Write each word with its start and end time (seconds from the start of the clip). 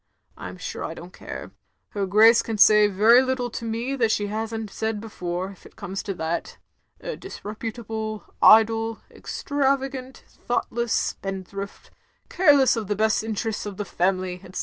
I'm 0.35 0.57
stire 0.57 0.83
I 0.83 0.93
don't 0.95 1.13
care. 1.13 1.51
Her 1.89 2.07
Grace 2.07 2.41
can 2.41 2.57
say 2.57 2.87
very 2.87 3.21
little 3.21 3.51
to 3.51 3.63
me 3.63 3.95
that 3.97 4.09
she 4.09 4.25
has 4.25 4.51
n't 4.51 4.71
said 4.71 4.99
before, 4.99 5.51
if 5.51 5.63
it 5.63 5.75
comes 5.75 6.01
to 6.01 6.15
that. 6.15 6.57
A 7.01 7.15
disreputable, 7.15 8.23
idle, 8.41 9.01
extravagant, 9.11 10.23
thoughtless 10.27 10.91
spendthrift, 10.91 11.91
care 12.29 12.57
less 12.57 12.75
of 12.75 12.87
the 12.87 12.95
best 12.95 13.23
interests 13.23 13.67
of 13.67 13.77
the 13.77 13.85
family, 13.85 14.37
etc." 14.43 14.51